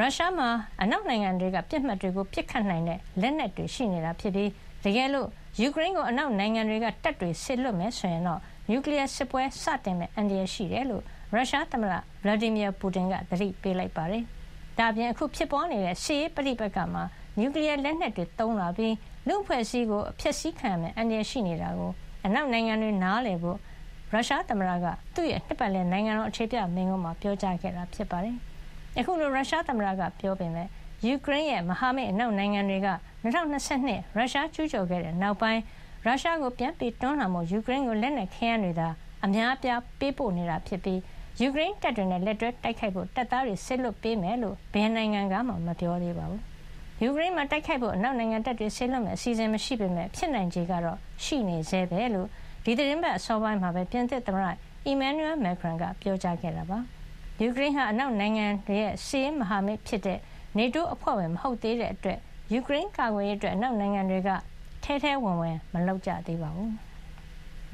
[0.00, 0.48] ရုရှားမှာ
[0.82, 4.50] အနောက်နိုင်ငံတွေက ပစ်မှတ်တွေကို ပစ်ခတ်နိုင်တဲ့ လက်နက်တွေ ရှိနေတာဖြစ်ပြီး
[4.84, 5.28] တကယ်လို့
[5.60, 8.40] ယူကရိန်းကို အနောက်နိုင်ငံတွေက တပ်တွေ စေလွှတ်မယ် ဆိုရင်တော့
[8.70, 11.02] နျူကလီယားစစ်ပွဲ စတင်မယ့် အန္တရာယ်ရှိတယ်လို့
[11.32, 14.22] ရုရှားသမ္မတ Vladimir Putin က သတိပေးလိုက်ပါတယ်။
[14.78, 17.02] ဒါ့အပြင် အခုဖြစ်ပွါးနေတဲ့ စစ်ရေးပဋိပက္ခမှာ
[17.38, 18.94] နျူကလီယားလက်နက်တွေ သုံးလာပြီး
[19.28, 21.92] လူ့အဖွဲ့အစည်းကို ဖျက်ဆီးခံရမယ့် အန္တရာယ် ရှိနေတာကို
[22.26, 23.58] အနောက်နိုင်ငံတွေ နားလည်ဖို့
[24.12, 28.36] ရုရှားသမ္မတက သူ့ရဲ့ နှစ်ပတ်လည် နိုင်ငံတော် အခြေပြမိန့်ခွန်းမှာ ပြောကြားခဲ့တာ ဖြစ်ပါတယ်
[28.98, 30.68] အခုလို ရုရှားသမ္မတက ပြောပေမယ့်
[31.06, 32.88] ယူကရိန်းရဲ့ မဟာမိတ် အနောက်နိုင်ငံတွေက
[33.22, 33.54] ၂၀၂
[33.88, 35.60] ၂ ရုရှားကျူးကျော်ခဲ့တဲ့ နောက်ပိုင်း
[36.06, 38.88] ရုရှားကို ပြန်တွန်းလှန်ဖို့ ယူကရိန်းကို လက်နက်ခဲယမ်းတွေသာ
[39.24, 41.00] အများအပြား ပေးပို့နေတာ ဖြစ်ပြီး
[41.40, 46.40] ယူကရိန်းတပ်တွေနဲ့ လက်တွဲ တိုက်ခိုက်ဖို့ တပ်သားတွေ စေလွှတ်ပေးမယ်လို့ ဘယ်နိုင်ငံကမှ မပြောသေးပါဘူး။
[47.02, 52.28] ယူကရိန်းမှာ တိုက်ခိုက်ဖို့ အနောက်နိုင်ငံတပ်တွေ စေလွှတ်မယ့် အစီအစဉ်မရှိပေမယ့် ဖြစ်နိုင်ခြေကတော့ ရှိနေဆဲပဲလို့
[52.64, 54.46] ဒီသီတင်းပတ် အစောပိုင်းမှာပဲ ပြင်သစ်သမ္မတ
[54.92, 56.80] Emmanuel Macron က ပြောကြားခဲ့တာပါ။
[57.42, 60.18] ယူကရိန်းဟာ အနောက်နိုင်ငံတွေရဲ့ စစ်ရေးမဟာမိတ်ဖြစ်တဲ့
[60.58, 62.18] NATO အဖွဲ့ဝင် မဟုတ်သေးတဲ့အတွက်
[62.52, 64.30] ယူကရိန်းကာကွယ်ရေးအတွက် အနောက်နိုင်ငံတွေက
[64.84, 66.70] ထဲထဲဝင်ဝင် မလုပ်ကြသေးပါဘူး။